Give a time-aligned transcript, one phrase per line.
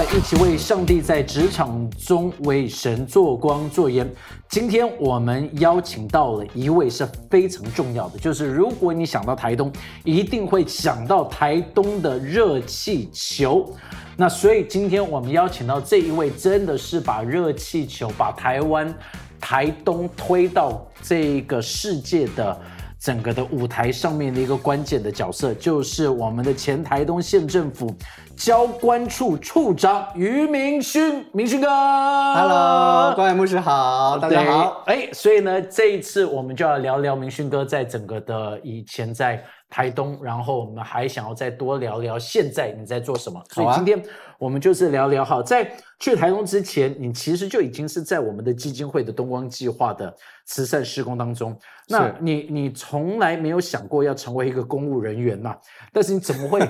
[0.00, 4.10] 一起为上帝在职场中为神做光做盐。
[4.48, 9.70] 今天我们邀请到了一位是非常重要的，就是如果你想到台东，
[10.02, 13.70] 一定会想到台东的热气球。
[14.16, 18.92] 那所以今天我们邀请到这一位，真的是把热气球把台湾
[19.38, 22.58] 台东推到这个世界的。
[23.02, 27.92] 整个的舞台上面的一个关键的角色，就是我们的前台东县政府
[28.36, 39.42] 交关处处长于明勋，明勋哥，Hello，关爱牧师好，大家好，哎，所以呢，这一次我们就要聊聊明勋哥在整个的以前在。
[39.74, 44.04] 台东，然后我们还想要再多聊聊现在你在做什么，所以今天
[44.38, 45.66] 我们就是聊聊哈，在
[45.98, 51.58] 去台东之前，你其实就已经是在我们的基金会的东光计划的慈善施工当中。
[51.88, 55.56] 那你你从来没有想过要成为一个公务人员呐？
[55.90, 56.60] 但是你怎么会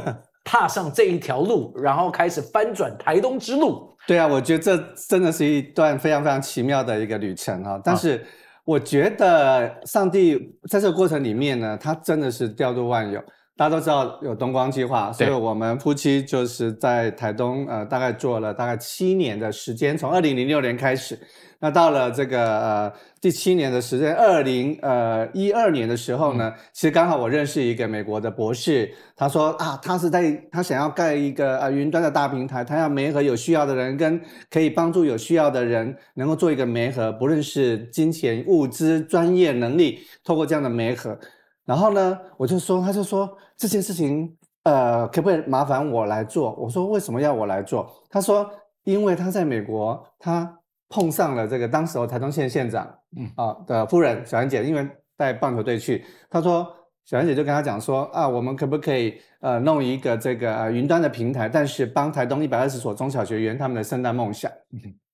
[0.45, 3.97] 踏上这一条路，然后开始翻转台东之路？
[4.07, 4.77] 对啊，我觉得这
[5.09, 7.81] 真的是一段非常非常奇妙的一个旅程啊！
[7.85, 8.25] 但是。
[8.65, 10.39] 我觉得上帝
[10.71, 13.21] 在这个过程里面呢，他真的是调度万有。
[13.55, 21.19] 大家都知道有东光计划，所以我们夫妻就是在台东呃，大概做了大概七年的时间，从二零零六年开始。
[21.61, 41.17] 那到了这个呃第七年的时间，二零呃一二年的时候呢，其实刚好我认识一个美国的博士，他说啊，他是在他想要盖一个呃云端的大平台，他要媒合有需要的人跟可以帮助有需要的人，能够做一个媒合，不论是金钱、物资、专业能力，透过这样的媒合。
[41.65, 46.55] 然后呢，我就说，他就说这件事情呃可不可以麻烦我来做？
[46.55, 47.91] 我说为什么要我来做？
[48.11, 48.51] 他说
[48.85, 50.59] 因为他在美国，他。
[50.95, 54.87] 碰上了这个当时台中县县长，嗯啊的夫人小兰姐，因为
[55.17, 56.67] 带棒球队去，他说
[57.07, 64.53] 小兰姐就跟他讲说啊，我们可不可以呃弄一个这个云端的平台，但是帮台东一百二十所中小学员他们的圣诞梦想，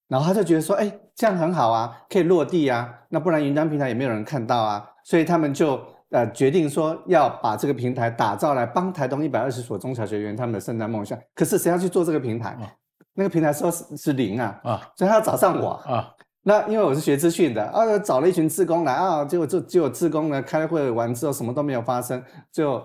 [0.08, 5.80] 然后他就觉得说，哎，这样很好啊，可以落地啊，那不然云端平台也没有人看到啊，所以他们就
[6.10, 12.56] 呃决定说要把这个平台打造来帮台东一百二十所中小学员他们的圣诞梦想，可是谁要去做这个平台？
[13.14, 16.14] 那个平台说是是零啊，啊，所以他要找上我啊。
[16.42, 22.80] 那因为我是学资讯的啊，找了一群志工来啊，结果就结果志工呢开会完之后什么都没有发生，就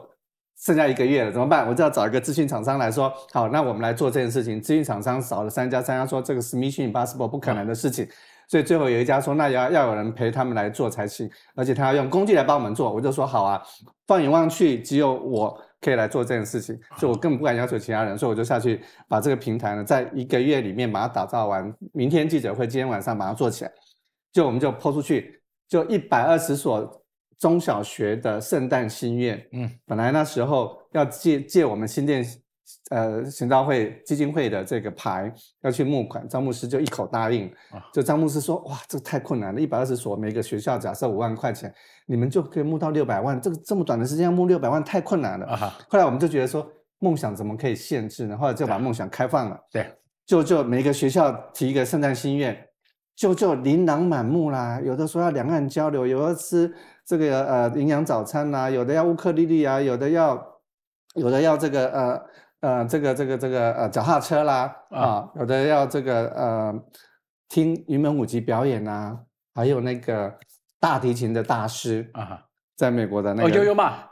[0.60, 1.68] 剩下一个月了，怎么办？
[1.70, 4.60] 我就要找一个资讯厂商来说，好，那我们来做这件事情。
[4.60, 8.08] 资讯厂商找了三家，三家说这个是 mission impossible 不可能的事情，
[8.54, 12.94] 所以最后有一家说，那要要有人陪他们来做才行，而且他要用工具来帮我们做。
[12.94, 13.60] 我就说好啊，
[14.06, 15.60] 放眼望去，只有我。
[15.82, 21.76] 可以来做这件事情，所以我根本不敢要求其他人，所以我就下去把这个平台呢，在一个月里面把它打造完。
[21.92, 23.72] 明天记者会，今天晚上把它做起来，
[24.32, 27.04] 就我们就抛出去，就一百二十所
[27.38, 29.46] 中小学的圣诞心愿。
[29.52, 32.24] 嗯，本来那时候要借借我们新店。
[32.90, 37.52] 呃，行道会基金会的这个牌要去募款，张牧师就一口答应。
[37.92, 41.74] 就张牧师说：“哇，这个太困难了，一百二十所，每个学校假设五万块钱，
[42.06, 43.40] 你们就可以募到六百万。
[43.42, 45.58] 这个这么短的时间要募六百万，太困难了。”
[45.90, 46.66] 后来我们就觉得说，
[47.00, 48.38] 梦想怎么可以限制呢？
[48.38, 49.60] 后来就把梦想开放了。
[49.72, 49.86] 对，
[50.26, 52.58] 就就每个学校提一个圣诞心愿，
[53.16, 54.80] 就就琳琅满目啦。
[54.84, 56.74] 有的说要两岸交流，有的吃
[57.06, 60.60] 这个呃营养早餐呐，有的要乌克丽丽啊，有的要
[61.16, 62.22] 有的要这个呃。
[62.64, 66.74] 呃，这个这个这个呃，脚踏车啦，啊，有的要这个呃，
[67.50, 69.20] 听云门舞集表演呐，
[69.54, 70.34] 还有那个
[70.80, 72.46] 大提琴的大师啊，
[72.78, 74.12] 在美国的那个悠悠嘛，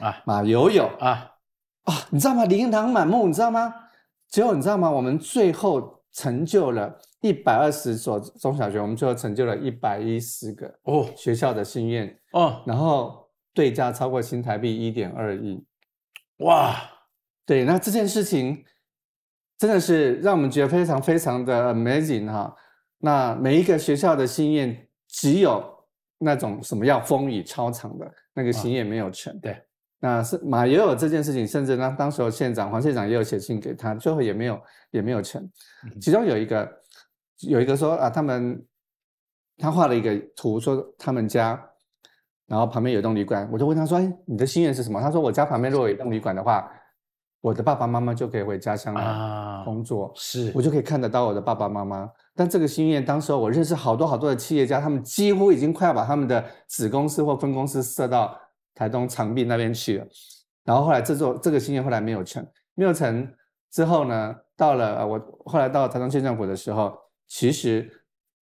[0.00, 0.84] 啊，马友友。
[0.98, 1.36] 啊，
[1.84, 2.44] 啊，你知道吗？
[2.44, 3.72] 琳琅满目，你知道吗？
[4.28, 4.90] 结果你知道吗？
[4.90, 11.06] 我们最后成就了一百二十所中小学，我们最后成就了一百一十个哦。
[11.16, 15.64] 学校的心愿哦，然后对价超过新台币一点二亿，
[16.38, 16.74] 哇！
[17.50, 18.64] 对，那这件事情
[19.58, 22.54] 真的是让我们觉得非常非常的 amazing 哈。
[22.98, 25.60] 那每一个学校的心愿，只有
[26.18, 29.36] 那种什么要风雨超长的那个心愿没有成。
[29.40, 29.60] 对，
[29.98, 34.60] 那是马也有这件事情，甚至呢，当时候县长黄县长也有写信给他，最后也没有
[34.92, 35.44] 也没有成。
[36.00, 36.72] 其中有一个
[37.48, 38.64] 有一个说啊，他们
[39.58, 41.60] 他画了一个图，说他们家，
[42.46, 45.00] 然后旁边有栋旅馆，我就问他说，哎，你的心愿是什么？
[45.00, 46.72] 他说我家旁边如果有一栋旅馆的话。
[47.40, 52.10] 我的爸爸妈妈就可以回家乡来工作，是我就可以看得到我的爸爸妈妈。
[52.34, 58.38] 但这个心愿，当时我认识好多好多的企业家，他们几乎已经快要把他们的子公司或分公司设到
[58.74, 60.06] 台东长滨那边去了。
[60.64, 63.26] 然后后来这座这个心愿后来没有成，没有成。
[63.70, 66.92] 之后呢，到了呃我后来到台东县政府的时候，
[67.26, 67.90] 其实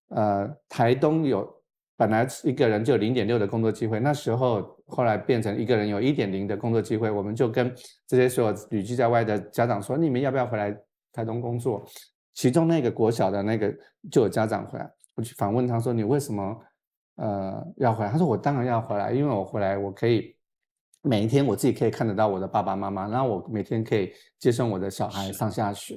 [0.08, 1.48] 呃台东有
[1.96, 7.73] 本来一个人就有零点六的工作机会，那时候后来变成一个人有一点零的工作机会，我们就跟
[8.06, 10.76] 这些所有旅居在外的家长说，你们要不要回来
[11.12, 11.87] 台东工作？
[12.35, 13.73] 其中那个国小的那个
[14.11, 16.61] 就有家长回来，我去访问他说，你为什么
[17.17, 18.11] 呃要回来？
[18.11, 20.35] 他说我当然要回来，因为我回来我可以。
[21.00, 25.96] 每一天我自己可以看得到我的爸爸妈妈，然后我每天可以接送我的小孩上下学，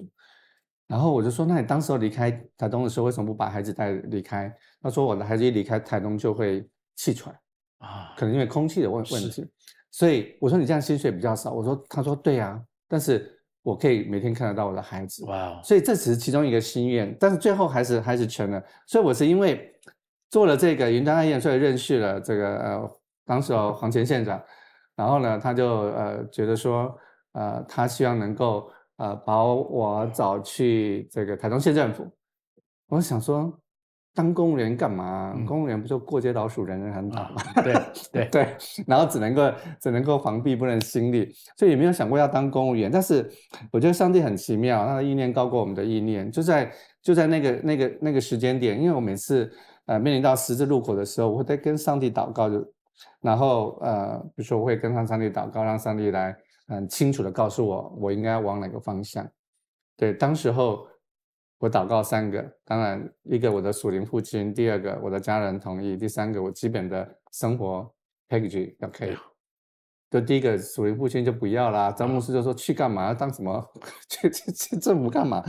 [0.88, 4.56] 然后我就说，那你当时候离开台东的时候，为什么不把孩子带离开？
[4.80, 6.66] 他说我的孩子一离开台东就会
[6.96, 7.36] 气喘
[7.82, 9.46] 啊，可能因为空气的问问题。
[9.92, 11.52] 所以我说你这样薪水比较少。
[11.52, 12.58] 我说他说对啊，
[12.88, 15.26] 但是我可以每天看得到我的孩子。
[15.26, 18.64] 哇，所以这只是其中一个心愿，但是最后还是还是成了。
[18.88, 19.76] 所以我是因为
[20.30, 24.42] 做了这个云端爱宴，所以认识了这个呃当时候黄前县长。
[24.96, 26.96] 然后呢，他就呃觉得说，
[27.32, 32.08] 呃，他希望能够呃把我找去这个台中县政府。
[32.88, 33.52] 我想说，
[34.14, 35.34] 当公务员干嘛？
[35.48, 37.42] 公务员不就过街老鼠，人人喊打吗？
[37.64, 37.74] 对
[38.12, 38.48] 对 对。
[38.86, 42.92] 然后只能够只能够防弊，不能心力，所以也没有想过要当公务员。
[42.92, 43.30] 但是
[43.72, 46.32] 我觉得上帝很奇妙，他的意念高过我们的意念。
[46.32, 46.72] 就在
[47.02, 49.52] 就在那个那个那个时间点，因为我每次
[49.86, 52.66] 呃面临到十字路口的时候，我会在跟上帝祷告就。
[53.20, 56.36] 然后呃，比如说我会跟上上帝祷告，让上帝来
[56.68, 59.28] 很清楚的告诉我我应该往哪个方向。
[59.98, 60.86] 对，当时候
[61.62, 67.88] 我祷告三个，当然一个我的属灵父亲，第二个我的家人同意，第三个我基本的生活
[68.28, 69.16] package 要可以。
[70.10, 73.14] 就第一个属灵父亲就不要啦，张牧师就说去干嘛？
[73.14, 73.64] 当什么？
[74.10, 75.44] 去去去政府 干嘛？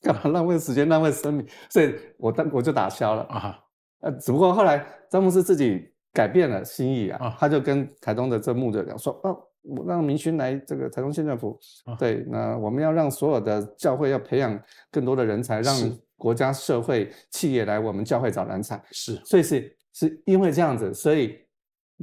[0.00, 1.46] 干嘛浪费时间浪费生命？
[1.68, 3.60] 所以我当我就打消了啊。
[4.00, 5.92] 呃，只不过后来张牧师自己。
[6.10, 9.38] 改变了心意啊，他就跟台东的这牧者讲说：“哦，
[9.86, 11.58] 让明勋来这个台东县政府，
[11.98, 14.58] 对，那我们要让所有的教会要培养
[14.90, 18.82] 更多的人才，让国家、社会、企业来我们教会找人才。
[18.90, 21.38] 是，所以是是因为这样子，所以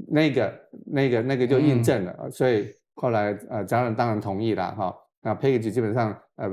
[0.07, 2.30] 那个那个那个就印证了。
[2.30, 4.96] 所以后来呃，家人当然同意了哈。
[5.22, 6.50] 那 package 基本上呃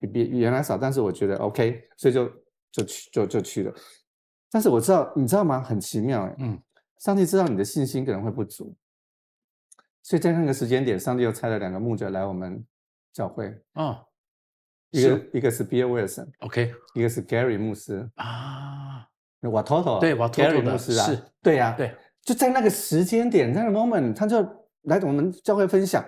[0.00, 2.28] 比比原来少，但是我觉得 OK，所以就
[2.72, 3.72] 就去就就去了。
[4.50, 5.60] 但是我知道，你知道吗？
[5.60, 6.60] 很奇妙哎，嗯。
[6.98, 8.74] 上帝知道你的信心可能会不足，
[10.06, 12.64] 所以在那个时间点，上帝又差了两个牧者来我们
[13.12, 14.00] 教会啊，
[14.92, 19.04] 一个一个是 Bill Wilson，OK，一个是 Gary 牧师啊，
[19.50, 21.92] 瓦托托对瓦托托牧师啊，是，对呀，对，
[22.22, 24.40] 就在那个时间点，那个 moment，他就
[24.82, 26.04] 来我们教会分享，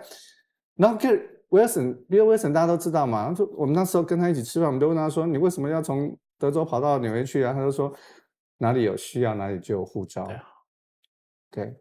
[0.77, 7.53] 然后 Gary Wilson Bill Wilson 大家都知道嘛，就我们那时候跟他一起吃饭，我们都问他说，你为什么要从德州跑到纽约去啊？
[7.53, 7.93] 他就说
[8.59, 10.25] 哪里有需要哪里就有护照。
[10.25, 10.37] 对，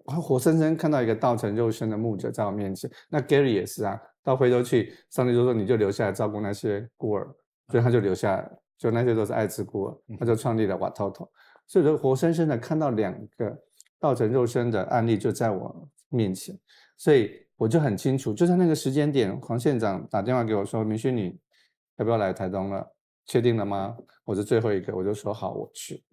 [0.05, 2.89] 我活生生看到一个道成肉身的牧者在我面前。
[3.09, 7.27] 那 Gary 也是啊，到非洲去，上帝就说你就留下来照顾那些孤儿，
[7.69, 11.29] 所以他就留下来，就那些都是爱之孤儿，他就创立了瓦托托。
[11.67, 13.57] 所以说，活生生的看到两个
[13.99, 16.57] 道成肉身的案例就在我面前，
[16.95, 21.37] 所以我就很清楚，就在那个时间点，黄县长打电话给我说：“明勋，你
[21.97, 22.87] 要不要来台东了？
[23.25, 26.03] 确定了吗？”我是最后一个，我就说好，我去。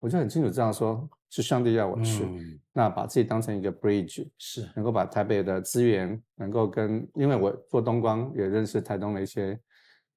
[0.00, 1.08] 我就很清楚这样说。
[1.32, 2.24] 是上帝要我去，
[2.72, 9.56] 那把自己当成一个 bridge，是能够把台北的资源能够跟，因为我做东光也认识台东的一些，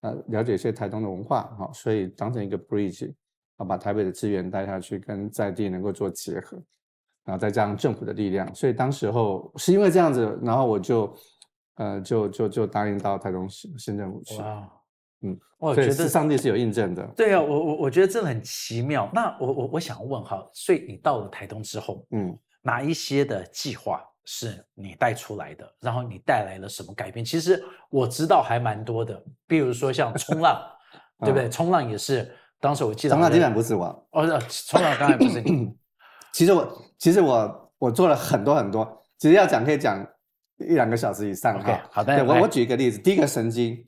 [0.01, 3.13] 呃，了解一些台东的文化，哈，所以当成一个 bridge，
[3.57, 6.57] 啊，把台北的资源带下去，跟在地能够做结合，
[7.25, 11.15] 然后再加上政府的力量，所以当时候是因为这样子，然后我就，
[11.75, 14.41] 呃，就就就答应到台东市县政府去。
[15.23, 17.01] 嗯，我觉得上帝是有印证的。
[17.15, 19.09] 对啊，我我我觉得这很奇妙。
[19.13, 25.65] 那我我我想问哈，所以你到了台东之后，嗯，哪一些的计划是你带出来的？
[25.79, 27.23] 然后你带来了什么改变？
[27.23, 30.61] 其实我知道还蛮多的，比如说像冲浪，
[31.23, 31.49] 对不对？
[31.49, 33.13] 冲浪也是当时我记得。
[33.15, 35.73] 冲浪基本不是我，哦，冲浪当然不是你。
[36.33, 38.85] 其实我其实我我做了很多很多，
[39.17, 40.05] 其实要讲可以讲
[40.57, 41.57] 一两个小时以上。
[41.57, 42.25] OK，好的。
[42.25, 43.81] 我我举一个例子，第一个神经。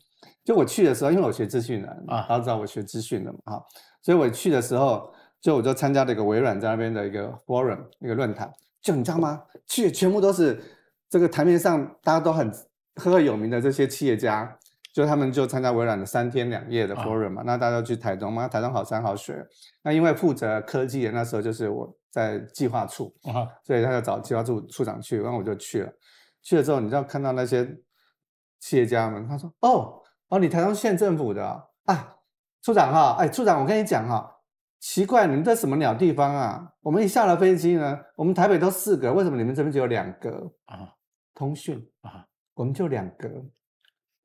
[0.45, 3.63] 就我去的时候，因为我学资讯的啊，大家知道我学资讯的嘛，哈，
[4.03, 5.11] 所以我去的时候，
[5.41, 9.41] 就我就参加了一个微软在那边的一个 forum 一个论坛，就你知道吗？
[9.65, 10.63] 去全部都是
[11.09, 12.51] 这个台面上大家都很
[12.95, 14.55] 赫赫有名的这些企业家，
[14.93, 19.35] 就他们就参加微软的三天两夜的 forum 嘛，那大家去台东嘛，台东好山好水，
[19.81, 25.91] 那因为负责科技的那时候就是我在计划处啊，所以他就找计划处处长去，然后我就去了，
[26.43, 27.67] 去了之后你知道看到那些
[28.59, 30.03] 企业家们，他说哦。
[30.29, 32.17] 哦，你台东县政府的啊，
[32.61, 34.37] 处长哈，哎，处长，我跟你讲哈，
[34.79, 36.73] 奇怪，你们这什么鸟地方啊？
[36.81, 40.93] 我们一下了飞机呢，我们台北都四个，为什么你们这边只有两个啊？
[41.33, 43.29] 通讯啊，我们就两个，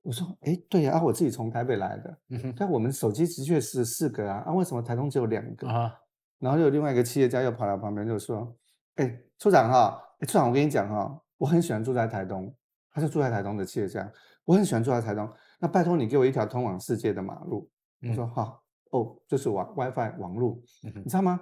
[0.02, 5.68] 我说，哎，对呀，啊，我自己从台北来的，嗯哼，但我们手机的确是四个啊，啊，为什么台东只有两个？
[5.68, 5.92] 啊，
[6.38, 8.56] 然后又有另外一个企业家又跑来旁边就说，
[8.96, 12.54] 哎，处长哈，哎，处长，我跟你讲哈，我很喜欢住在台东，
[12.92, 14.10] 他是住在台东的企业家，
[14.44, 15.28] 我很喜欢住在台东，
[15.60, 17.70] 那拜托你给我一条通往世界的马路。
[18.08, 21.40] 我说好，哦，就是网 WiFi 网路，你知道吗？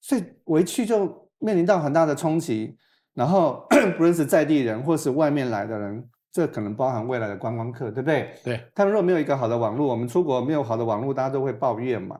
[0.00, 2.76] 所以我一去就面临到很大的冲击，
[3.14, 3.66] 然后
[3.96, 6.06] 不论是在地人或是外面来的人。
[6.34, 8.34] 这可能包含未来的观光客，对不对？
[8.42, 12.18] 对他们如果没有一个好的网络，我们出国没有好的网络，大家都会抱怨嘛。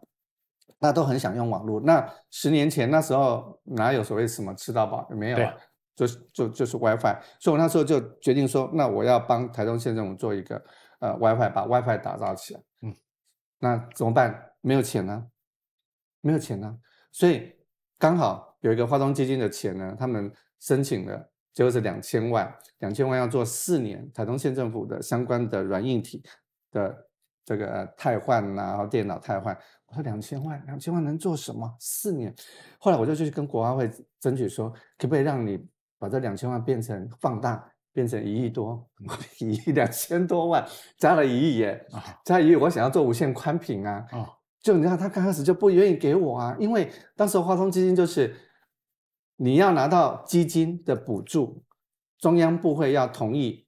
[0.79, 1.81] 大家都很想用网络。
[1.81, 5.09] 那十年前那时候哪有所谓什么吃到饱？
[5.13, 5.55] 没有啊，
[5.97, 7.17] 就是就就是 WiFi。
[7.41, 10.63] 所以我那时候就决定说，那我要帮台中县政府做一个
[11.03, 12.61] 呃 WiFi，把 WiFi 打造起来。
[12.83, 12.95] 嗯，
[13.59, 14.53] 那怎么办？
[14.61, 15.27] 没有钱呢，
[16.21, 16.79] 没有钱呢。
[17.11, 17.53] 所以
[17.99, 21.29] 刚好有一个化妆基金的钱呢，他们申请了。
[21.53, 26.23] 结果是两千万，两千万要做四年，台东县政府的相关的软硬体
[26.71, 27.09] 的
[27.45, 29.55] 这个汰换呐，然后电脑汰换。
[29.87, 31.77] 我说两千万，两千万能做什么？
[31.79, 32.35] 四年。
[32.79, 35.69] 后来我就去跟国发会争取说，可不可以让你
[35.99, 38.89] 把这两千万变成放大，变成一亿多，
[39.41, 40.67] 一亿两千多万，
[40.99, 41.87] 加了一亿耶，
[42.25, 44.07] 加一亿，我想要做无线宽屏啊。
[44.61, 48.35] 就你看他刚开始就不愿意给我啊，因为当时华通基金就是。
[49.37, 51.65] 你要拿到基金的补助，
[52.19, 53.67] 中央部会要同意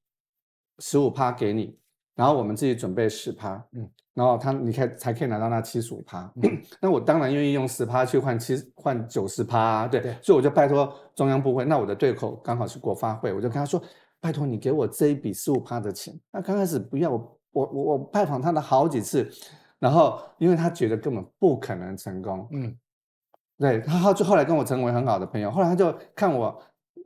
[0.78, 1.76] 十五趴给你，
[2.14, 6.32] 然后我们自己准备十趴，嗯，然后他你看才可以拿到那七十五趴，
[6.80, 13.82] 那我当然愿意用十趴去换七换九十趴，对，所以我就拜托中央部会，那我的对口刚好是国发会，我就跟他说，
[14.24, 19.30] 拜托你给我这一笔十五趴的钱，那刚开始不要我我我我拜访他了好几次，
[19.78, 22.74] 然后因为他觉得根本不可能成功，嗯。
[23.58, 26.58] 对他后就后来跟我成为很好的朋友，后来他就看我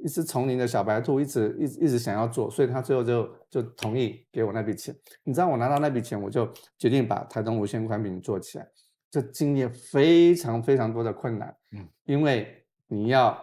[0.05, 4.95] 一只丛林的小白兔，一直一直一直想要做，所以他最后就就同意给我那笔钱。
[5.25, 6.49] 你知道我拿到那笔钱，我就
[6.79, 8.69] 决定把台东无线宽频做起来。
[9.11, 13.37] 这经历非常非常多的困难，嗯，因为你要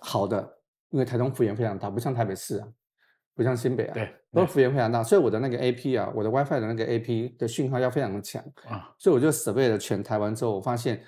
[0.00, 0.59] 好的，
[0.90, 2.68] 因为台东幅员非常大，不像台北市啊，
[3.34, 11.02] 不像新北啊，对，都幅员非常大，所以我的那个 AP 啊，我的 WiFi 的那个 AP 的讯号要非常的强啊，所以我就准备了全台湾之后，我发现。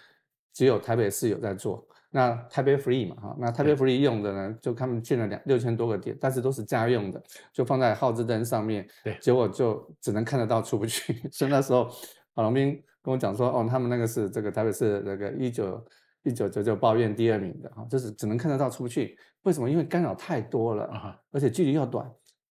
[0.55, 7.23] 只有台北市有在做，那台北 Free 嘛，哈，那台北 Free 用的呢，就他们建了两六千多个点，但是都是家用的，
[7.55, 11.23] 就放在耗资灯上面，对，结果就只能看得到，出不去。
[11.33, 11.89] 所以那时候
[12.35, 15.83] 郝龙斌跟我讲说，哦，他们那个是这个台北市那个一九
[16.25, 19.19] 一九九九抱怨第二名的，哈，就是只能看得到，出不去。
[19.43, 19.69] 为什么？
[19.69, 22.11] 因为干扰太多了，而且距离又短。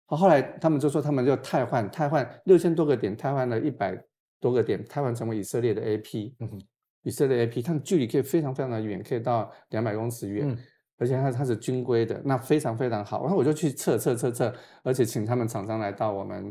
[0.06, 3.98] 好，后来他们就说，他们就汰换，汰换六千多个点，汰换了一百
[4.40, 6.34] 多个点，汰换成为以色列的 AP。
[6.40, 6.60] 嗯。
[7.06, 10.56] 以色列 AP，它的距离可以非常非常的远，可以到两百公尺远，
[10.96, 13.20] 而且它它是军规的，那非常非常好。
[13.24, 14.50] 然后我就去测测测测，
[14.82, 16.50] 而且请他们厂商来到我们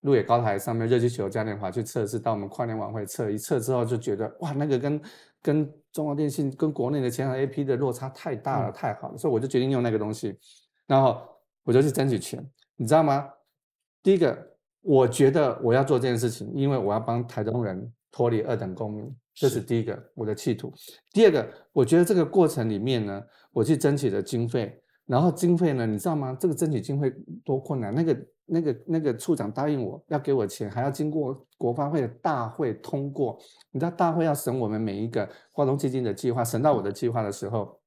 [0.00, 5.00] 路野高台上面热气球嘉年华去测试，到我们跨年晚会测一测之后，就觉得哇，那个跟
[5.42, 10.38] 跟中华电信跟国内的其他 AP 的落差太大了，太好了，所以我就决定用那个东西，
[10.86, 11.20] 然后
[11.64, 12.42] 我就去争取钱，
[12.76, 13.28] 你知道吗？
[14.02, 14.36] 第一个，
[14.80, 19.14] 我觉得我要做这件事情，因为我要帮台中人脱离二等公民。
[19.34, 20.70] 这是第一个我的企图。
[21.10, 26.36] 第二个，我觉得这个过程里面呢，我去争取的经费，然后经费呢，你知道吗？
[26.38, 27.12] 这个争取经费
[27.44, 27.94] 多困难。
[27.94, 33.38] 那个、那个、那个处长答应我要给我钱，还要经过国发会的大会通过。
[33.70, 37.78] 你知道大会要审我们每一个华东基金的计划，审到我的计划的时候，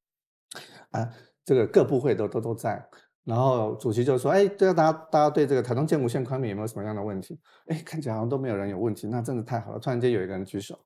[0.92, 1.10] 啊，
[1.44, 2.86] 这个各部会都都都在。
[3.24, 7.40] 然后主席就说：“哎，对啊，大家大家对这个台东建无线宽频有没有什么样的问题？
[7.68, 9.80] 哎，看起来好像都没有人有问题，那真的太好了。
[9.80, 10.78] 突然间有一个人举手。”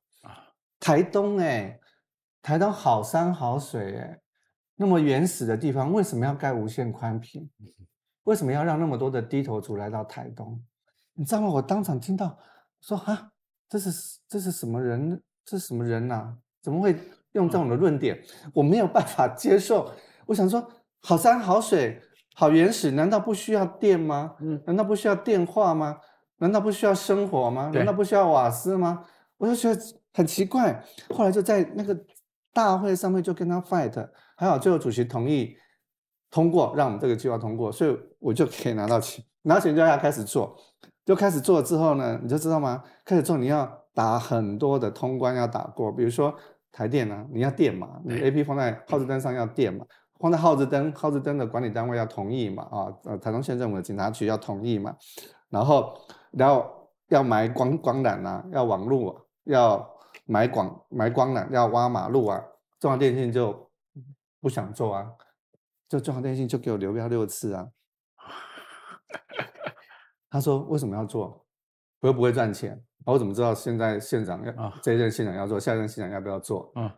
[0.80, 1.78] 台东哎，
[2.42, 4.20] 台东好山好水哎，
[4.82, 7.50] 那么原始的地方为什么要盖无限宽频？
[8.24, 10.58] 为什么要让那么多的低头族来到台东？
[11.16, 11.50] 你知道吗？
[11.50, 12.40] 我当场听到
[12.80, 13.30] 说啊，
[13.68, 13.92] 这是
[14.30, 15.22] 这是什么人？
[15.44, 16.34] 这是什么人呐？
[16.62, 16.98] 怎么会
[17.34, 18.18] 用这种的论点？
[18.54, 19.92] 我没有办法接受。
[20.26, 20.66] 我想说，
[21.02, 22.02] 好山好水
[22.36, 24.36] 好原始，难道不需要电吗？
[24.40, 25.98] 嗯，难道不需要电话吗？
[26.38, 27.70] 难道不需要生活吗？
[27.74, 29.06] 难道不需要瓦斯吗？
[29.38, 29.82] 我就觉得。
[30.12, 31.98] 很奇怪，后来就在那个
[32.52, 34.10] 大会上面就跟他 fight，
[34.40, 35.54] 还好最后主席同意
[36.32, 40.56] 通过，让我们这个计划通过，所以我就可以拿到钱，拿到钱就要开始做，
[41.06, 42.82] 就开始做之后呢，你就知道吗？
[43.04, 46.34] 开始做你要打很多的通关要打过，比如说
[46.72, 49.86] 台电啊，你要电嘛，你 A P 放在耗子灯上要电嘛，
[50.22, 54.96] 放在耗子灯，耗子灯的管理单位要同意嘛，啊，呃，台中县政府的警察局要同意嘛，
[55.50, 55.94] 然后
[56.32, 56.66] 然后
[57.10, 59.86] 要埋光光缆啊，要网路要。
[60.26, 62.40] 埋广埋光缆要挖马路啊，
[62.80, 63.69] 中华电信就
[64.40, 65.12] 不想做啊，
[65.88, 67.70] 就中华电信就给我流标六次啊，
[70.30, 71.46] 他说为什么要做？
[72.02, 76.72] 我又不会赚钱，我怎么知道现在县长要啊这一任县长要做，下一任县长要不要做？
[76.76, 76.90] 嗯，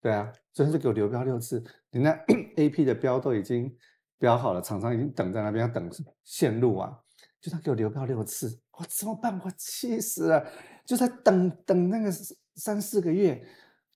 [0.00, 1.60] 对啊，所以他就给我流标六次，
[1.90, 2.12] 人家
[2.56, 3.76] A P 的标都已经
[4.18, 5.90] 标好了，厂商已经等在那边要等
[6.22, 6.96] 线路啊，
[7.40, 9.40] 就他给我流标六次，我怎么办？
[9.44, 10.46] 我气死了，
[10.84, 12.12] 就在等等那个
[12.54, 13.44] 三四个月，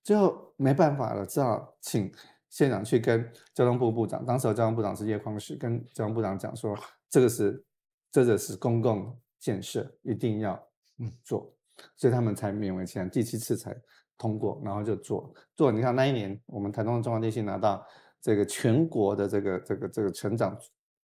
[0.03, 2.11] 最后没办法了，只好请
[2.49, 6.77] 县长去跟交通部部长，当时的交通部长是叶匡时，跟交通部长讲说，
[7.09, 7.65] 这个是
[8.11, 10.53] 这个是公共建设，一定要
[10.97, 11.11] 嗯。
[11.23, 11.53] 做，
[11.95, 13.73] 所以他们才勉为其难，第七次才
[14.17, 15.33] 通过，然后就做。
[15.55, 15.71] 做。
[15.71, 17.85] 你看那一年，我们台东的中华电信拿到
[18.21, 20.59] 这个全国的这个这个这个成长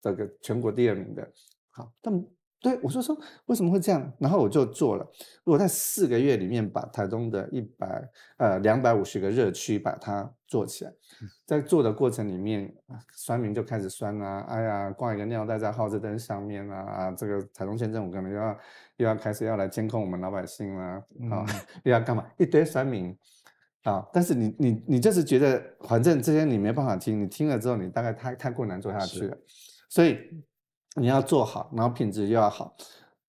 [0.03, 1.33] 这个全国第二名的，
[1.71, 2.29] 好，他们
[2.61, 5.07] 对我说说为什么会这样，然后我就做了。
[5.45, 10.93] 我在四个月里面把台东的一百呃两百五十个热区把它做起来，
[11.47, 18.59] 在做的过程里面，啊酸民就开始酸啊，哎呀，挂一个尿袋在耗子灯上面啊，啊，这个台东县政府可能又要
[18.97, 21.47] 又要开始要来监控我们老百姓啦、啊，
[21.85, 22.27] 又要干嘛？
[22.39, 23.17] 一堆酸民。
[23.85, 24.07] 啊！
[24.13, 29.39] 但是你你你就是觉得，反正这些你没办法听，你听了之后，你大概太太过难做下去了，
[29.89, 30.19] 所以
[30.97, 32.75] 你要做好，然后品质又要好，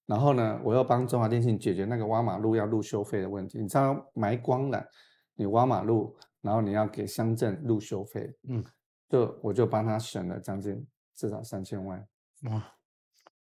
[0.06, 3.60] 然后呢，我又帮中华电信解决那个挖马路要路修费的问题。
[3.60, 4.84] 你知道埋光缆，
[5.36, 8.64] 你挖马路，然后你要给乡镇路修费，嗯，
[9.08, 10.86] 就我就帮他省了将近
[11.16, 12.08] 至少三千万。
[12.50, 12.64] 哇，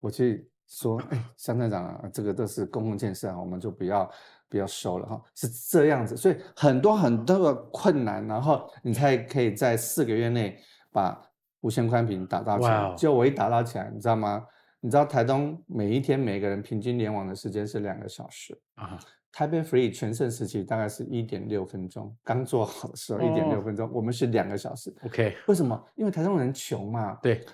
[0.01, 4.11] 我去说，哎，乡镇长啊，这个都是公共建设啊，我们就不要
[4.49, 10.61] 不要收了哈，是这样子，所以很多很多的困难，然后你才可以在四个月内
[10.93, 11.19] 把
[11.61, 12.71] 无线宽频打造起来。
[12.71, 14.45] 哇哦就我一打造起来，你知道吗？
[14.81, 18.97] 你知道台东每一天每个人平均联网的时间是两个小时，啊，
[19.33, 24.95] 台北 Free 全盛时期大概是一点六分钟，刚做好的时候一点六哦分钟，我们是两个小时。
[25.05, 25.85] OK，为什么？
[25.97, 27.45] 因为台东人穷嘛，对，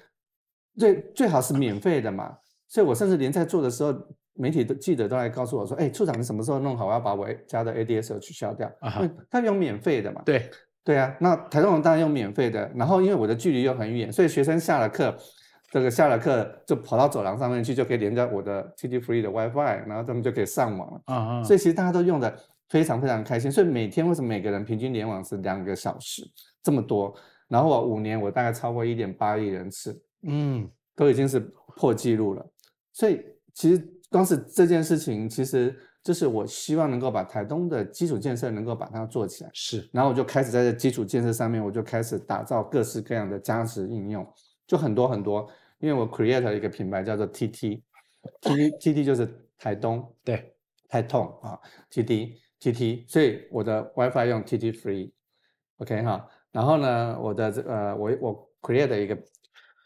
[0.76, 2.36] 最最好是免费的嘛。
[2.68, 3.94] 所以我甚至连在做的时候，
[4.34, 6.86] 媒体的记者都来告诉我说：“哎，处长，你什么时候弄好？
[6.86, 8.70] 我要把我家的 ADSL 取消掉。
[8.80, 10.20] 啊哈因为他用免费的嘛。
[10.26, 10.50] 对，
[10.84, 12.70] 对啊，那台中人当然用免费的。
[12.74, 15.16] 然后因为我的距离又很远，所以学生下了课，
[15.70, 21.00] 这个下了课就跑到走廊上面去，就可以连着我的 TT Free 的 WiFi，然后他们就可以上网了。
[21.06, 22.36] 啊啊，所以其实大家都用的
[22.68, 23.50] 非常非常开心。
[23.50, 26.22] 所以每天为什么每个人平均联网是两个小时
[26.62, 27.14] 这么多？
[27.48, 31.40] 然后我五年我大概超过一点八亿人次，嗯，都已经是
[31.76, 32.44] 破纪录了。
[32.92, 39.50] 所以其实光是这件事情，其实就是我希望能够把台东的基础建设能够把它做起来。
[39.54, 44.24] 是，然后我就开始在这基础建设上面，我就开始打造各式各样的价值应用，
[44.66, 45.50] 就很多很多。
[45.78, 49.26] 因为我 create 了一个品牌叫做 TT，TT TT 就是
[49.58, 50.54] 台东对，
[50.88, 51.58] 台痛啊
[51.90, 59.16] ，TT TT，所以我的 WiFi 用 TT Free，OK、哈，然后呢，我的这呃我我 create 的一个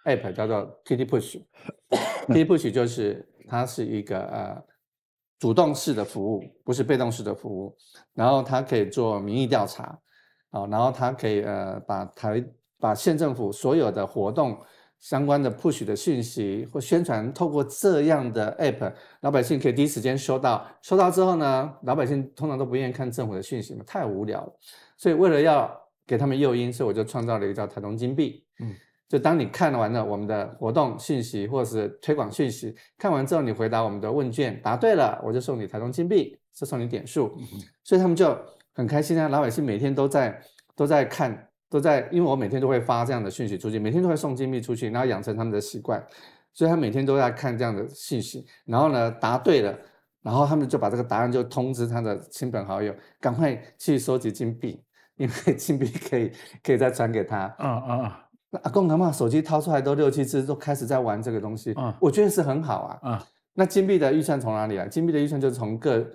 [0.05, 4.65] app 叫做 TT Push，TT Push 就是它是一个呃
[5.39, 7.77] 主动式的服务，不是被动式的服务，
[8.15, 9.99] 然后它可以做民意调查，
[10.51, 12.45] 啊、然后它可以呃把台
[12.79, 14.59] 把县政府所有的活动
[14.99, 20.67] 相关的 push 的讯息或宣传，透过这样的 app，老百姓可以第一时间收到。
[20.83, 24.53] 收到之后呢，老百姓通常都不愿意看政府的讯息嘛，太无聊了。
[24.97, 25.71] 所以为了要
[26.05, 28.45] 给他们诱因，所以我就创造了一个叫台东金币。
[28.59, 28.75] 嗯，
[29.09, 37.35] 就当你看完了我们的活动讯息或者是推广讯息，看完之后你回答我们的问卷，答对了，我就送你台东金币，就送你点数。
[37.83, 38.39] 所以他们就
[38.75, 40.39] 很开心啊，老百姓每天都在
[40.77, 46.05] 都在看，都在，因为我每天都会发这样的讯息出去，每天都会送金币出去，然后养成他们的习惯，
[46.53, 49.75] 所以他每天都在看这样的信息，然后呢答对了，
[50.23, 54.85] 然后他们就把这个答案就通知他的亲朋好友，赶快去收集金币，
[55.17, 56.31] 因为金币可以
[56.63, 57.39] 可以再传给他。
[57.59, 63.11] 啊啊啊那阿公阿妈手机掏出来都六七只，都开始在玩这个东西，嗯我觉得是很好啊。
[63.11, 64.89] 啊，那金币的预算从哪里来？
[64.89, 66.07] 金币的预算就是从各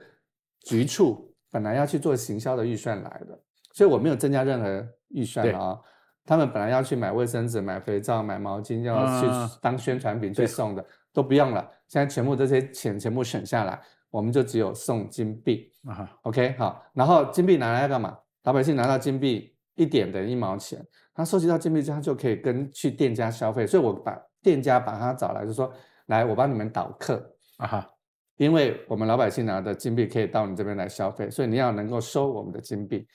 [0.61, 3.39] 局处本来要去做行销的预算来的，
[3.73, 5.77] 所以我没有增加任何预算对啊、
[6.25, 11.69] 他们本来要去买卫生纸、买肥皂、买毛巾，要去啊当宣传品去送的，都不用了。
[11.87, 15.69] 现在全部这些钱全部省下来，我们就只有送金币。
[15.85, 18.17] 啊哈，OK，好，然后金币拿来要干嘛？
[18.43, 23.65] 老百姓拿到金币一点等于一毛钱，他收集到金币之后，他就可以跟去店家消费。
[23.65, 25.71] 所以我把店家把他找来，就说
[26.07, 27.89] 来，我帮你们导客，啊哈，
[28.37, 33.07] 因为我们老百姓拿的金币可以到你这边来消费，所以你要能够收我们的金币。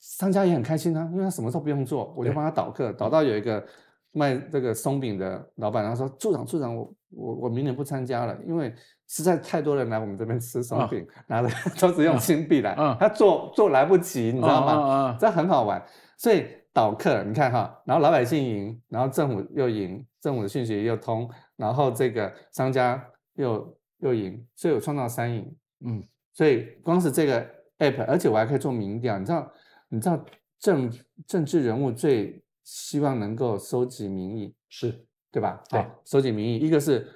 [0.00, 3.64] 商家也很开心啊，因为他什么都不用做，我就对帮他导客，导到有一个
[4.12, 8.74] 卖这个松饼的老板，他说：“处长，处长，我我我明年不参加了，因为
[9.06, 11.48] 实在太多人来我们这边吃松饼，拿的
[11.80, 15.16] 都是用金币来，嗯他做做来不及，你知道吗？
[15.20, 15.82] 这很好玩。
[16.16, 23.02] 所以导客，你看哈，然后老百姓赢，然后政府又赢，政府的讯息又通，然后这个商家
[23.34, 25.56] 又又赢，所以我创造三赢。
[25.84, 27.46] 嗯，所以光是这个
[27.78, 29.52] app，而且我还可以做民调，你知道，
[29.88, 30.24] 你知道
[30.58, 30.92] 政
[31.26, 35.64] 政治人物最希望能够收集民意，是对吧？
[35.70, 37.06] 对好，收集民意，一个是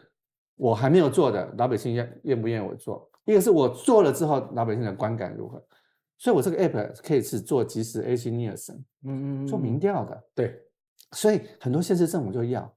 [0.57, 5.63] 我还没有做的，老百姓愿愿不愿意我做；一个是我做了之后，老百姓的观感如何。
[6.17, 10.25] 所以我这个 app 可以是做即时 AC 尼尔森，嗯嗯做民调的。
[10.35, 10.59] 对，
[11.11, 12.75] 所以很多县市政府就要，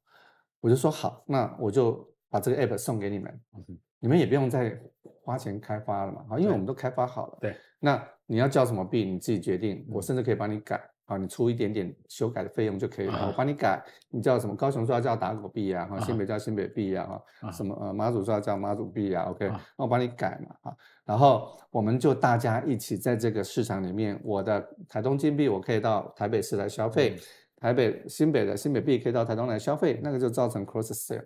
[0.59, 4.77] 我就说好，那我就把这个 app 送给你们，嗯你们也不用再
[5.23, 7.37] 花钱开发了嘛，好，因为我们都开发好了。
[7.39, 14.55] 对，那你要叫什么币，你自己决定，我嗯甚至可以帮你改，啊，你出一点点修改的费用就可以了，啊我帮你改，你叫什么？
[14.55, 27.19] 高雄说要叫打狗币啊，哈，啊新北叫新北币啊，啊哈，什么呃马祖说要叫马祖币啊，OK，我帮你改嘛，啊，然后我们就大家一起在这个市场里面，我的台东金币我可以到台北市来消费，嗯
[27.57, 31.25] 台北新北的新北币可以到台东来消费，那个就造成 cross sale。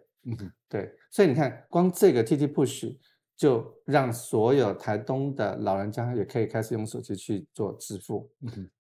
[0.69, 2.95] 对，所以你看，光这个 TT Push
[3.35, 8.29] 就让所有台东的老人家也可以开始用手机去做支付。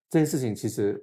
[0.08, 1.02] 这件事情其实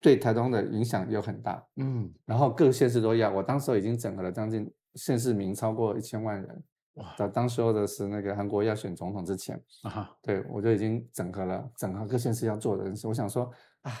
[0.00, 3.30] 对台东的影响有很大，嗯，然后各县市都要。
[3.30, 6.64] 我当时候已经整合了将近县市民超过一千万人。
[6.94, 13.06] 哇当当时候的是那个韩国要选总统之前，啊，对我就已经整合了整合各县市要做的事。
[13.06, 13.92] 我想说啊，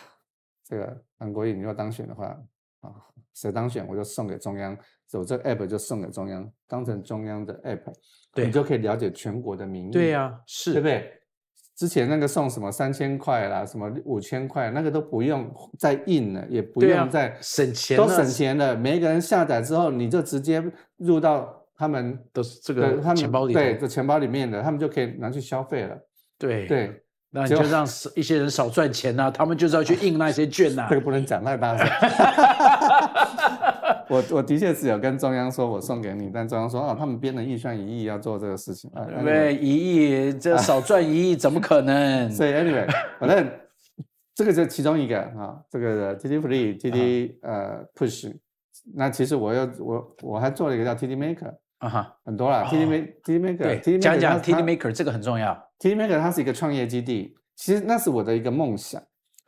[0.64, 2.26] 这个韩国瑜你要当选的话
[2.80, 2.94] 啊，
[3.34, 4.74] 谁当选我就送给中央，
[5.12, 7.92] 我这 app 就送给中央，当成中央的 app，
[8.32, 9.90] 对你就可以了解全国的民意。
[9.90, 11.15] 对呀，是，对不对？
[11.76, 15.46] 之前那个送什么三千块啦，什么五千块，那个都不用
[15.78, 18.74] 再印了，也不用再省钱都省钱了。
[18.74, 20.64] 每一个人下载之后，你就直接
[20.96, 25.94] 入到他们的这个他们钱包里对，头，这钱包里面的，他们就可以拿去消费了。
[26.38, 26.92] 对，对，就
[27.30, 30.96] 那你就让一些人少赚钱呐，他们就是要去印那些券呐 这。
[30.96, 31.86] 个不能讲太大声。
[34.08, 39.04] 我我的确是有跟中央说，我送给你，但中央说哦，他们编了预算一亿要做这个事情啊。
[39.24, 39.54] 对？
[39.56, 42.30] 一亿，这少赚一亿怎么可能？
[42.32, 42.86] 所以 anyway，
[43.18, 43.50] 反正
[44.34, 48.36] 这个就其中一个啊，这个 TT Free、TT 呃 Push，
[48.94, 55.52] 那其实我又我我还做了一个叫 TT Maker，啊哈，很多啦哦，TT Maker、TT Maker、讲讲 t d Maker 这个很重要。
[55.80, 59.02] TT Maker 它是一个创业基地，其实那是我的一个梦想，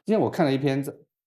[0.07, 0.85] 因为我看了一篇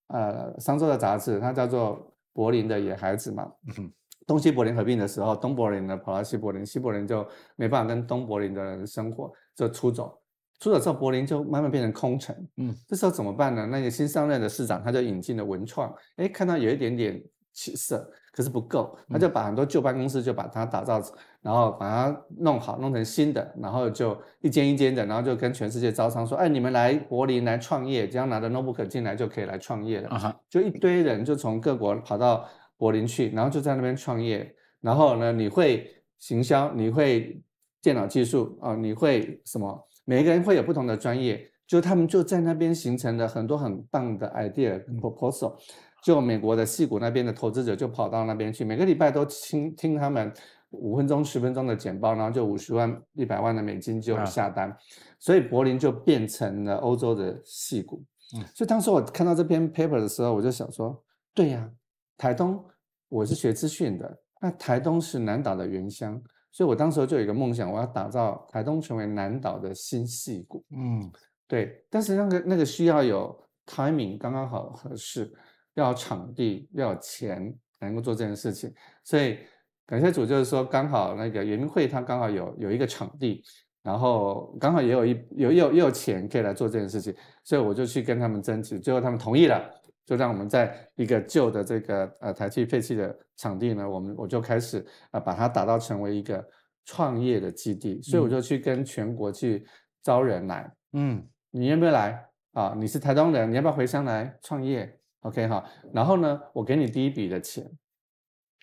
[0.08, 3.92] 呃商周的杂志，它叫做柏林的野孩子嘛，嗯
[4.26, 10.16] 东西柏林合并的时候，东柏林呢跑到西柏林，西柏林就没办法跟东柏林的人生活，就出走。
[10.60, 12.34] 出走之后，柏林就慢慢变成空城。
[12.58, 13.66] 嗯，这时候怎么办呢？
[13.66, 17.20] 那个新上任的市长他就引进了文创，哎，看到有一点点
[17.52, 21.00] 起色，可是不够，他就把很多旧办公室就把它打造，
[21.42, 30.08] 然后把它弄好，弄成新的，然后就一间一间的，然后就跟全世界招商说，哎，你们来柏林来创业，只要拿着 notebook 进来就可以来创业了。
[30.08, 34.54] 啊哈，就一堆人就从各国跑到柏林去，然后就在那边创业。
[34.80, 35.88] 然后呢，你会
[36.18, 37.40] 行销，你会
[37.80, 39.88] 电脑技术啊、你会什么？
[40.04, 45.54] 每一个人会有不同的专业，就他们就在那边形成了很多很棒的 idea proposal。
[46.02, 50.32] 就美国的戏股那边的投资者就跑到那边去，每个礼拜都听听他们
[50.70, 54.76] 五分钟、十分钟的简报，然后就五十万、一百万的美金就啊下单，
[55.18, 58.02] 所以柏林就变成了欧洲的戏股。
[58.34, 61.70] 嗯所以当时我看到这篇 paper 的时候，我就想说，对呀、
[62.16, 62.64] 台东
[63.10, 66.18] 我是学资讯的，那台东是南岛的原乡，
[66.50, 70.64] 所以我当时就有一个梦想，我要打造台东成为南岛的新戏股。
[70.74, 71.12] 嗯，
[71.46, 75.30] 对，但是那个那个需要有 timing 刚刚好合适，
[75.74, 78.72] 要有场地，要有钱能够做这件事情。
[79.04, 79.38] 所以
[79.86, 83.42] 感谢主，就是说刚好那个圆明会它刚好有有一个场地，
[83.82, 89.62] 然后刚好也有一有有也有钱可以来做这件事情，所以我就去跟他们争取，最后他们同意了。
[90.04, 94.80] 就让我们在一个旧的这个呃台气废弃的场地呢，我们我就开始
[95.12, 96.44] 啊、呃把它打造成为一个
[96.84, 99.64] 创业的基地，所以我就去跟全国去
[100.02, 102.74] 招人来，嗯，你愿不愿意来啊？
[102.76, 107.68] 你是台东人，你要不要回乡来创业？OK 哈，然后呢，我给你第一笔的钱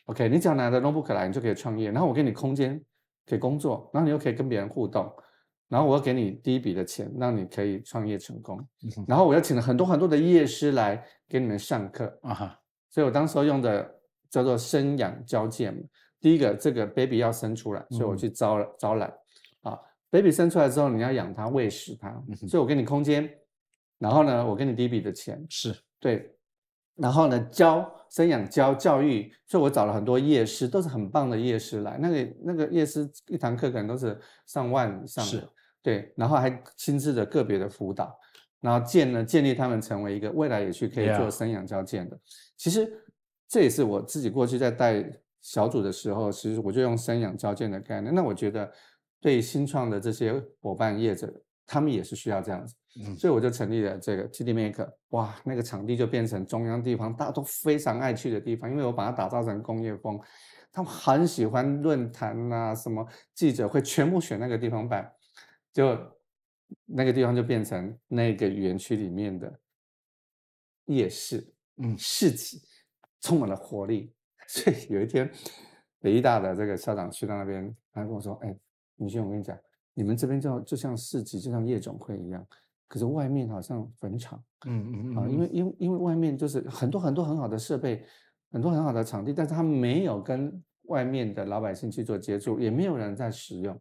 [0.06, 2.82] ，OK，你只要拿着 notebook 来，你就可以创业，然后我给你空间
[3.26, 5.12] 可以工作，然后你又可以跟别人互动，
[5.67, 15.78] 然后我要给你第一笔的钱，让你可以创业成功，嗯然后我又请了很多很多的业师来给你们上课，啊哈，所以我当时候用的叫做生养交界嘛。
[16.22, 18.17] 第一个，这个 baby 要生出来，所以我嗯。
[18.17, 19.10] 去招招揽。
[19.62, 19.80] 啊。
[20.12, 23.30] baby 生出来之后，你要养它、喂食它嗯，所以我给你空间，
[24.00, 26.36] 然后呢，我给你第一笔的钱，是，对，
[27.02, 31.98] 然后呢，教生养教教育，所以我找了很多业师，都是很棒的业师来。
[31.98, 35.50] 那个那个业师一堂课可能都是上万以上是的，
[35.82, 38.14] 对，然后还亲自的个别的辅导，
[38.60, 42.20] 然后建呢建立他们成为一个未来也去可以做生养教建的。
[42.58, 42.92] 其实
[43.48, 45.04] 这也是我自己过去在带
[45.42, 48.14] 小组的时候，其实我就用生养交建的概念。
[48.14, 48.70] 那我觉得
[49.22, 51.34] 对新创的这些伙伴业者，
[51.66, 54.92] 他们也是需要这样子，嗯所以我就成立了这个 TD Maker。
[55.10, 60.20] 哇，那个场地就变成中央地方，大家都非常爱去的地方，因为我把它打造成工业风，
[60.72, 65.12] 他们很喜欢论坛啊、什么记者会，全部选那个地方办，
[65.72, 65.98] 就
[66.86, 69.60] 那个地方就变成那个园区里面的
[70.86, 72.62] 夜市，嗯市集，
[73.22, 74.14] 充满了活力。
[74.48, 75.32] 所以有一天，
[76.00, 78.56] 北医大的这个校长去到那边，他跟我说：“哎，
[78.96, 79.58] 明轩，我跟你讲，
[79.94, 82.46] 你们这边就就像市集，就像夜总会一样，
[82.89, 88.04] 可是外面好像坟场嗯嗯啊，因为因为因为外面就是很多很多很好的设备，
[88.52, 93.80] 很多很好的场地，但是他没有跟外面的老百姓去做接触，也没有人在使用，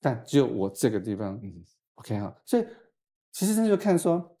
[0.00, 1.64] 但只有我这个地方嗯。
[1.96, 2.66] OK 哈，所以
[3.32, 4.36] 其实这就看说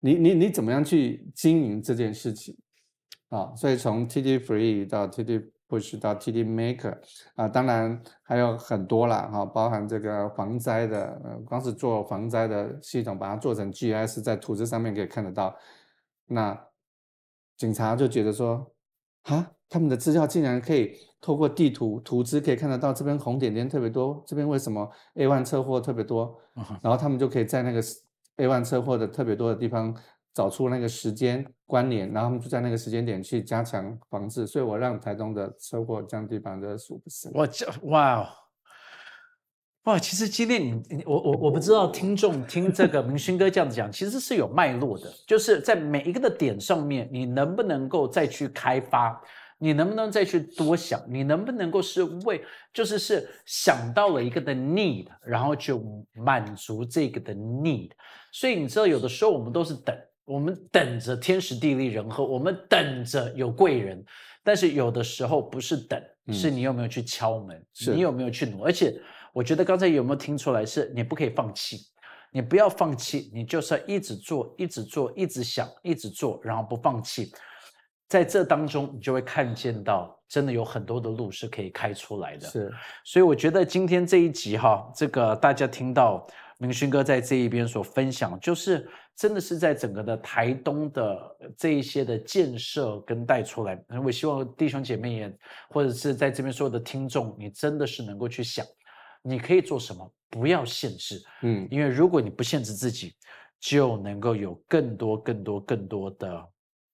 [0.00, 2.56] 你你你怎么样去经营这件事情
[3.28, 6.96] 啊，所以从 TD Free 到 TD Push 到 TD Maker
[7.34, 15.56] 啊，当然还有很多啦哈，包含这个防灾的，呃，光是做防灾的系统，把它做成 GIS 在图纸上面可以看得到，
[16.26, 16.56] 那
[17.56, 18.70] 警察就觉得说
[19.24, 26.38] 啊，他们的资料竟然可以透过地图图纸可以看得到这边红点点特别多，这边为什么 A one 车祸特别多？
[26.80, 27.80] 然后他们就可以在那个
[28.36, 29.92] A one 车祸的特别多的地方
[30.36, 34.46] 找出那个时间关联，然后他们就在那个时间点去加强防治。
[34.46, 37.00] 所以我让台东的车祸降低百分之十五。
[37.32, 38.28] 我这哇哦，
[39.84, 39.98] 哇！
[39.98, 49.18] 其实今天你你我我我不知道听众听这个明勋哥这样子讲，其实是有脉络的，就是在每一个的点上面，你能不能够再去开发？
[49.58, 51.02] 你能不能再去多想？
[51.08, 52.44] 你能不能够是为
[52.74, 57.92] 就是是想到了一个的 need，然后就满足这个的 need？
[58.32, 64.04] 所以你知道，有的时候我们都是等，我们等着天时地利人和，我们等着有贵人，
[64.42, 68.62] 但是有的时候不是等，嗯是你有没有去敲门，是你有没有去努？
[68.64, 68.94] 而且
[69.32, 71.78] 我觉得刚才有没有听出来，是你不可以放弃，
[72.32, 77.32] 你不要放弃，你就是要一直做，一直做，一直想，一直做，然后不放弃。
[78.08, 82.46] 在这当中，你就会看见到，真的有很多的路是可以开出来的。
[82.48, 82.72] 是
[83.04, 86.26] 所以我觉得今天这一集哈，这个大家听到
[86.58, 93.78] 明勋哥在这一边所分享，就是真的是在整个的台东的这一些的建设跟带出来。
[94.02, 95.38] 我希望弟兄姐妹也，
[95.68, 98.64] 或者是在这边所有的听众，你真的是能够去想，
[99.22, 103.14] 你可以做什么，不要限制，嗯因为如果你不限制自己，
[103.60, 106.42] 就能够有更多、更多、更多的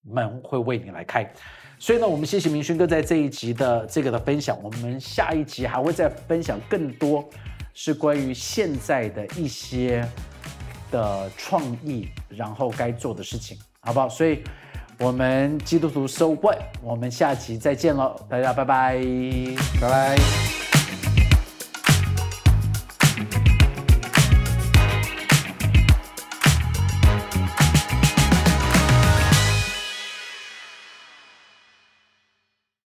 [0.03, 1.33] 门会为你来开。
[1.79, 7.29] 所以呢，我们谢谢明勋哥在这一集的这个的分享，我们下一集还会再分享更多
[7.75, 10.07] 是关于现在的一些
[10.91, 14.09] 的创意，然后该做的事情，好不好？
[14.09, 14.43] 所以
[14.99, 19.01] 我们基督徒 So What，我们下期再见喽，大家拜拜。
[19.81, 20.52] 拜拜。